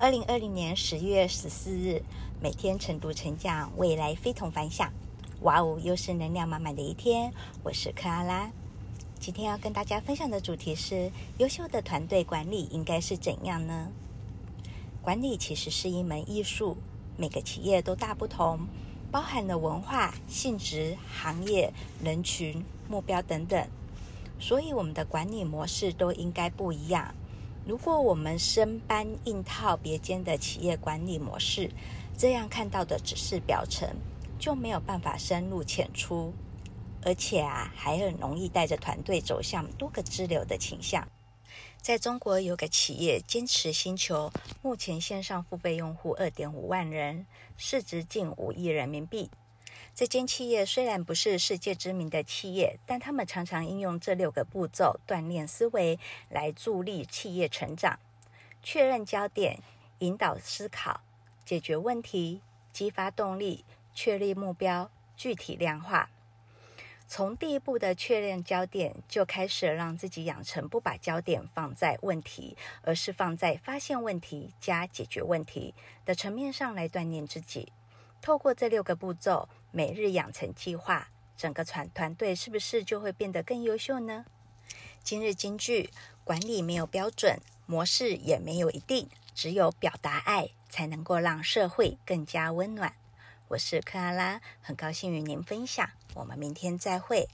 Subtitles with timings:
[0.00, 2.02] 二零二零年十月十四日，
[2.40, 4.90] 每天晨读晨讲，未来非同凡响。
[5.42, 7.30] 哇哦，又是能量满满的一天。
[7.62, 8.50] 我是克拉拉，
[9.18, 13.88] 今天要跟大家分享的主题是：优秀的团队管理应该是怎样呢？
[15.02, 16.78] 管理其实是一门艺术，
[17.18, 18.60] 每个企业都大不同，
[19.12, 23.68] 包含了文化、性质、行业、人群、目标等等。
[24.38, 27.14] 所以，我们的管理模式都应该不一样。
[27.70, 31.70] 如果我们生搬硬套别间的企业管理模式，
[32.18, 33.88] 这样看到的只是表层，
[34.40, 36.32] 就没有办法深入浅出，
[37.04, 41.06] 而且啊，还很容易带着团队走向多个支流的倾向。
[41.80, 47.24] 在中国有个企业坚持星球，目前线上付费用户二点五万人，
[47.56, 49.30] 市值近五亿人民币。
[50.00, 55.98] 这间企业虽然不是世界知名的企业，但他们常常应用这六个步骤锻炼思维，
[56.30, 58.00] 来助力企业成长。
[58.62, 59.58] 确认焦点，
[59.98, 61.02] 引导思考，
[61.44, 62.40] 解决问题，
[62.72, 66.08] 激发动力，确立目标，具体量化。
[67.06, 75.74] 从第一步的确认焦点，就开始让自己养成不把焦点放在问题，而是放在发现问题加解决问题
[76.06, 77.70] 的层面上来锻炼自己。
[78.20, 84.24] 透过这六个步骤，每日养成计划，整个团团队是不是就会变得更优秀呢？
[85.02, 85.90] 今日金句：
[86.22, 92.94] 管理没有标准，模式也没有一定，只有表达爱，才能够让社会更加温暖。
[93.48, 95.88] 我是克拉拉，很高兴与您分享。
[96.14, 97.28] 我们明天再会。